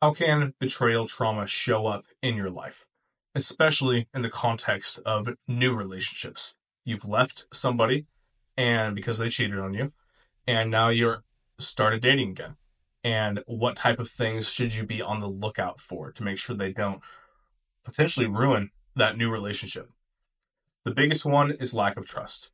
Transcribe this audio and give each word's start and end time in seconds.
How 0.00 0.12
can 0.12 0.54
betrayal 0.60 1.08
trauma 1.08 1.48
show 1.48 1.86
up 1.86 2.04
in 2.22 2.36
your 2.36 2.50
life, 2.50 2.86
especially 3.34 4.06
in 4.14 4.22
the 4.22 4.30
context 4.30 5.00
of 5.04 5.30
new 5.48 5.74
relationships? 5.74 6.54
You've 6.84 7.04
left 7.04 7.46
somebody 7.52 8.06
and 8.56 8.94
because 8.94 9.18
they 9.18 9.28
cheated 9.28 9.58
on 9.58 9.74
you, 9.74 9.92
and 10.46 10.70
now 10.70 10.90
you're 10.90 11.24
started 11.58 12.00
dating 12.00 12.30
again. 12.30 12.54
And 13.02 13.42
what 13.46 13.74
type 13.74 13.98
of 13.98 14.08
things 14.08 14.52
should 14.52 14.72
you 14.72 14.86
be 14.86 15.02
on 15.02 15.18
the 15.18 15.28
lookout 15.28 15.80
for 15.80 16.12
to 16.12 16.22
make 16.22 16.38
sure 16.38 16.54
they 16.54 16.72
don't 16.72 17.00
potentially 17.82 18.26
ruin 18.26 18.70
that 18.94 19.16
new 19.16 19.30
relationship? 19.30 19.90
The 20.84 20.94
biggest 20.94 21.24
one 21.24 21.50
is 21.50 21.74
lack 21.74 21.96
of 21.96 22.06
trust. 22.06 22.50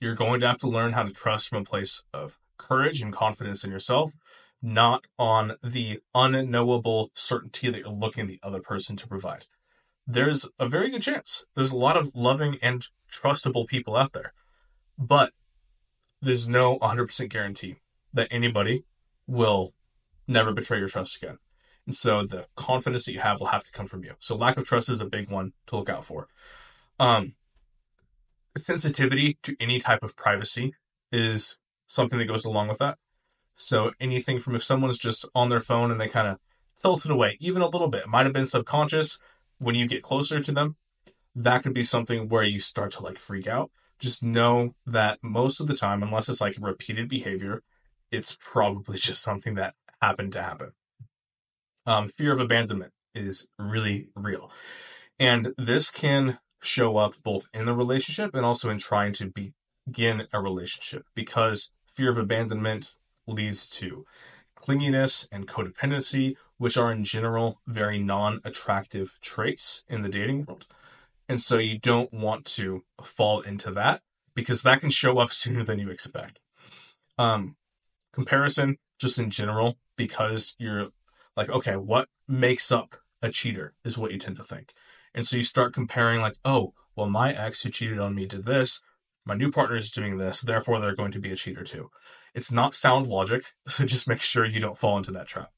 You're 0.00 0.14
going 0.14 0.38
to 0.40 0.46
have 0.46 0.58
to 0.58 0.68
learn 0.68 0.92
how 0.92 1.02
to 1.02 1.12
trust 1.12 1.48
from 1.48 1.62
a 1.62 1.64
place 1.64 2.04
of 2.12 2.38
courage 2.56 3.02
and 3.02 3.12
confidence 3.12 3.64
in 3.64 3.72
yourself, 3.72 4.14
not 4.64 5.06
on 5.18 5.56
the 5.62 6.00
unknowable 6.14 7.10
certainty 7.14 7.70
that 7.70 7.80
you're 7.80 7.90
looking 7.90 8.26
the 8.26 8.40
other 8.42 8.60
person 8.60 8.96
to 8.96 9.06
provide. 9.06 9.44
There's 10.06 10.48
a 10.58 10.66
very 10.66 10.90
good 10.90 11.02
chance. 11.02 11.44
There's 11.54 11.70
a 11.70 11.76
lot 11.76 11.98
of 11.98 12.10
loving 12.14 12.56
and 12.62 12.86
trustable 13.12 13.68
people 13.68 13.94
out 13.94 14.14
there, 14.14 14.32
but 14.98 15.32
there's 16.22 16.48
no 16.48 16.78
100% 16.78 17.28
guarantee 17.28 17.76
that 18.14 18.28
anybody 18.30 18.84
will 19.26 19.74
never 20.26 20.50
betray 20.50 20.78
your 20.78 20.88
trust 20.88 21.22
again. 21.22 21.36
And 21.84 21.94
so 21.94 22.24
the 22.24 22.46
confidence 22.56 23.04
that 23.04 23.12
you 23.12 23.20
have 23.20 23.40
will 23.40 23.48
have 23.48 23.64
to 23.64 23.72
come 23.72 23.86
from 23.86 24.02
you. 24.02 24.14
So 24.18 24.34
lack 24.34 24.56
of 24.56 24.64
trust 24.64 24.88
is 24.88 25.02
a 25.02 25.06
big 25.06 25.30
one 25.30 25.52
to 25.66 25.76
look 25.76 25.90
out 25.90 26.06
for. 26.06 26.28
Um, 26.98 27.34
sensitivity 28.56 29.36
to 29.42 29.56
any 29.60 29.78
type 29.78 30.02
of 30.02 30.16
privacy 30.16 30.74
is 31.12 31.58
something 31.86 32.18
that 32.18 32.24
goes 32.24 32.46
along 32.46 32.68
with 32.68 32.78
that. 32.78 32.96
So 33.56 33.92
anything 34.00 34.40
from 34.40 34.56
if 34.56 34.64
someone's 34.64 34.98
just 34.98 35.24
on 35.34 35.48
their 35.48 35.60
phone 35.60 35.90
and 35.90 36.00
they 36.00 36.08
kind 36.08 36.28
of 36.28 36.38
tilt 36.80 37.04
it 37.04 37.10
away, 37.10 37.36
even 37.40 37.62
a 37.62 37.68
little 37.68 37.88
bit, 37.88 38.08
might 38.08 38.26
have 38.26 38.32
been 38.32 38.46
subconscious. 38.46 39.18
When 39.58 39.74
you 39.74 39.86
get 39.86 40.02
closer 40.02 40.40
to 40.40 40.52
them, 40.52 40.76
that 41.34 41.62
could 41.62 41.74
be 41.74 41.82
something 41.82 42.28
where 42.28 42.42
you 42.42 42.60
start 42.60 42.92
to 42.92 43.02
like 43.02 43.18
freak 43.18 43.46
out. 43.46 43.70
Just 43.98 44.22
know 44.22 44.74
that 44.86 45.18
most 45.22 45.60
of 45.60 45.66
the 45.66 45.76
time, 45.76 46.02
unless 46.02 46.28
it's 46.28 46.40
like 46.40 46.56
repeated 46.60 47.08
behavior, 47.08 47.62
it's 48.10 48.36
probably 48.40 48.98
just 48.98 49.22
something 49.22 49.54
that 49.54 49.74
happened 50.02 50.32
to 50.32 50.42
happen. 50.42 50.72
Um, 51.86 52.08
fear 52.08 52.32
of 52.32 52.40
abandonment 52.40 52.92
is 53.14 53.46
really 53.58 54.08
real. 54.16 54.50
And 55.18 55.54
this 55.56 55.90
can 55.90 56.38
show 56.60 56.96
up 56.96 57.14
both 57.22 57.46
in 57.52 57.66
the 57.66 57.74
relationship 57.74 58.34
and 58.34 58.44
also 58.44 58.70
in 58.70 58.78
trying 58.78 59.12
to 59.12 59.32
begin 59.86 60.26
a 60.32 60.40
relationship 60.40 61.04
because 61.14 61.70
fear 61.86 62.10
of 62.10 62.18
abandonment 62.18 62.94
leads 63.26 63.68
to 63.68 64.04
clinginess 64.56 65.28
and 65.30 65.46
codependency, 65.46 66.36
which 66.58 66.76
are 66.76 66.92
in 66.92 67.04
general 67.04 67.60
very 67.66 67.98
non 67.98 68.40
attractive 68.44 69.18
traits 69.20 69.82
in 69.88 70.02
the 70.02 70.08
dating 70.08 70.44
world. 70.44 70.66
And 71.28 71.40
so 71.40 71.58
you 71.58 71.78
don't 71.78 72.12
want 72.12 72.44
to 72.46 72.84
fall 73.02 73.40
into 73.40 73.70
that 73.72 74.02
because 74.34 74.62
that 74.62 74.80
can 74.80 74.90
show 74.90 75.18
up 75.18 75.30
sooner 75.32 75.64
than 75.64 75.78
you 75.78 75.90
expect. 75.90 76.40
Um, 77.18 77.56
comparison, 78.12 78.78
just 78.98 79.18
in 79.18 79.30
general, 79.30 79.76
because 79.96 80.54
you're 80.58 80.88
like, 81.36 81.48
okay, 81.48 81.76
what 81.76 82.08
makes 82.28 82.70
up 82.70 82.96
a 83.22 83.30
cheater 83.30 83.74
is 83.84 83.98
what 83.98 84.12
you 84.12 84.18
tend 84.18 84.36
to 84.36 84.44
think. 84.44 84.72
And 85.14 85.26
so 85.26 85.36
you 85.36 85.42
start 85.42 85.72
comparing, 85.72 86.20
like, 86.20 86.36
oh, 86.44 86.74
well, 86.96 87.08
my 87.08 87.32
ex 87.32 87.62
who 87.62 87.70
cheated 87.70 87.98
on 87.98 88.14
me 88.14 88.26
did 88.26 88.44
this. 88.44 88.82
My 89.24 89.34
new 89.34 89.50
partner 89.50 89.76
is 89.76 89.90
doing 89.90 90.18
this. 90.18 90.42
Therefore, 90.42 90.80
they're 90.80 90.94
going 90.94 91.12
to 91.12 91.20
be 91.20 91.32
a 91.32 91.36
cheater 91.36 91.64
too. 91.64 91.90
It's 92.34 92.52
not 92.52 92.74
sound 92.74 93.06
logic. 93.06 93.52
So 93.68 93.84
just 93.84 94.08
make 94.08 94.20
sure 94.20 94.44
you 94.44 94.60
don't 94.60 94.78
fall 94.78 94.98
into 94.98 95.12
that 95.12 95.28
trap. 95.28 95.50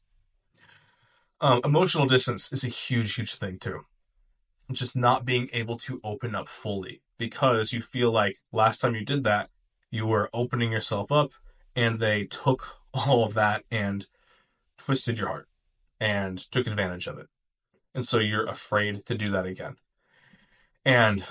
Um, 1.41 1.61
emotional 1.65 2.07
distance 2.07 2.53
is 2.53 2.65
a 2.65 2.69
huge, 2.69 3.15
huge 3.15 3.35
thing 3.35 3.59
too. 3.59 3.81
Just 4.73 4.97
not 4.97 5.25
being 5.25 5.49
able 5.53 5.77
to 5.79 6.01
open 6.03 6.35
up 6.35 6.49
fully 6.49 7.03
because 7.19 7.73
you 7.73 7.83
feel 7.83 8.11
like 8.11 8.37
last 8.53 8.81
time 8.81 8.95
you 8.95 9.05
did 9.05 9.25
that, 9.25 9.49
you 9.91 10.07
were 10.07 10.31
opening 10.33 10.73
yourself 10.73 11.13
up 11.13 11.33
and 11.75 11.99
they 11.99 12.25
took 12.25 12.81
all 12.95 13.25
of 13.25 13.35
that 13.35 13.65
and 13.71 14.07
twisted 14.79 15.19
your 15.19 15.29
heart 15.29 15.49
and 16.01 16.39
took 16.51 16.67
advantage 16.67 17.07
of 17.07 17.19
it. 17.19 17.27
And 17.95 18.07
so 18.07 18.19
you're 18.19 18.47
afraid 18.47 19.07
to 19.07 19.15
do 19.15 19.31
that 19.31 19.47
again. 19.47 19.77
And 20.85 21.25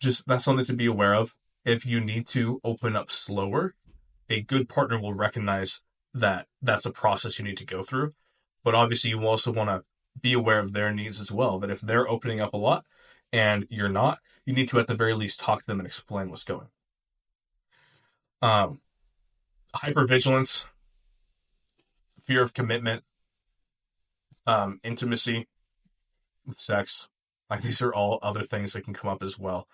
just 0.00 0.26
that's 0.26 0.44
something 0.44 0.64
to 0.66 0.72
be 0.72 0.86
aware 0.86 1.14
of. 1.14 1.34
If 1.64 1.84
you 1.84 2.00
need 2.00 2.26
to 2.28 2.60
open 2.62 2.94
up 2.94 3.10
slower, 3.10 3.74
a 4.28 4.42
good 4.42 4.68
partner 4.68 5.00
will 5.00 5.14
recognize 5.14 5.82
that 6.14 6.46
that's 6.62 6.86
a 6.86 6.90
process 6.90 7.38
you 7.38 7.44
need 7.44 7.58
to 7.58 7.66
go 7.66 7.82
through. 7.82 8.14
But 8.64 8.74
obviously, 8.74 9.10
you 9.10 9.24
also 9.26 9.52
want 9.52 9.70
to 9.70 9.84
be 10.20 10.32
aware 10.32 10.58
of 10.58 10.72
their 10.72 10.92
needs 10.92 11.20
as 11.20 11.30
well. 11.30 11.58
That 11.58 11.70
if 11.70 11.80
they're 11.80 12.08
opening 12.08 12.40
up 12.40 12.54
a 12.54 12.58
lot 12.58 12.84
and 13.32 13.66
you're 13.70 13.88
not, 13.88 14.18
you 14.44 14.54
need 14.54 14.68
to 14.70 14.78
at 14.78 14.86
the 14.86 14.94
very 14.94 15.14
least 15.14 15.40
talk 15.40 15.60
to 15.60 15.66
them 15.66 15.78
and 15.78 15.86
explain 15.86 16.30
what's 16.30 16.44
going. 16.44 16.68
Um, 18.42 18.80
hypervigilance, 19.74 20.64
fear 22.22 22.42
of 22.42 22.54
commitment, 22.54 23.04
um, 24.46 24.80
intimacy, 24.82 25.48
sex. 26.56 27.08
Like 27.50 27.62
these 27.62 27.82
are 27.82 27.94
all 27.94 28.18
other 28.22 28.42
things 28.42 28.72
that 28.72 28.84
can 28.84 28.94
come 28.94 29.10
up 29.10 29.22
as 29.22 29.38
well. 29.38 29.68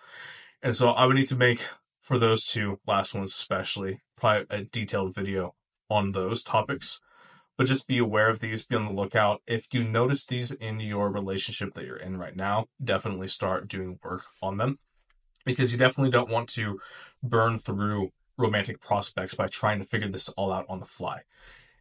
And 0.61 0.75
so 0.75 0.89
I 0.89 1.05
would 1.05 1.15
need 1.15 1.27
to 1.29 1.35
make 1.35 1.65
for 1.99 2.17
those 2.17 2.45
two 2.45 2.79
last 2.85 3.13
ones 3.13 3.31
especially 3.31 4.01
probably 4.23 4.45
a 4.49 4.63
detailed 4.63 5.13
video 5.13 5.53
on 5.89 6.13
those 6.13 6.43
topics. 6.43 7.01
But 7.57 7.67
just 7.67 7.89
be 7.89 7.97
aware 7.97 8.29
of 8.29 8.39
these, 8.39 8.65
be 8.65 8.77
on 8.77 8.85
the 8.85 8.93
lookout. 8.93 9.41
If 9.45 9.67
you 9.73 9.83
notice 9.83 10.25
these 10.25 10.51
in 10.51 10.79
your 10.79 11.11
relationship 11.11 11.73
that 11.73 11.85
you're 11.85 11.97
in 11.97 12.17
right 12.17 12.35
now, 12.35 12.67
definitely 12.81 13.27
start 13.27 13.67
doing 13.67 13.99
work 14.01 14.23
on 14.41 14.57
them 14.57 14.79
because 15.45 15.73
you 15.73 15.77
definitely 15.77 16.09
don't 16.09 16.31
want 16.31 16.47
to 16.51 16.79
burn 17.21 17.59
through 17.59 18.11
romantic 18.37 18.79
prospects 18.79 19.33
by 19.33 19.47
trying 19.47 19.79
to 19.79 19.85
figure 19.85 20.09
this 20.09 20.29
all 20.29 20.53
out 20.53 20.65
on 20.69 20.79
the 20.79 20.85
fly. 20.85 21.23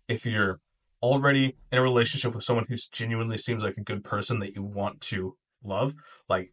If 0.09 0.27
you're 0.27 0.59
already 1.01 1.57
in 1.71 1.79
a 1.79 1.83
relationship 1.83 2.35
with 2.35 2.45
someone 2.45 2.67
who 2.69 2.77
genuinely 2.91 3.39
seems 3.39 3.63
like 3.63 3.77
a 3.77 3.83
good 3.83 4.03
person 4.03 4.41
that 4.41 4.57
you 4.57 4.65
want 4.65 5.01
to 5.03 5.37
love, 5.63 5.95
like 6.29 6.53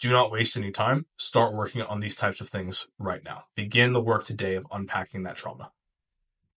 do 0.00 0.10
not 0.10 0.30
waste 0.30 0.56
any 0.56 0.70
time. 0.70 1.06
Start 1.16 1.54
working 1.54 1.82
on 1.82 2.00
these 2.00 2.16
types 2.16 2.40
of 2.40 2.48
things 2.48 2.88
right 2.98 3.22
now. 3.24 3.44
Begin 3.54 3.92
the 3.92 4.00
work 4.00 4.24
today 4.24 4.54
of 4.54 4.66
unpacking 4.70 5.22
that 5.22 5.36
trauma. 5.36 5.70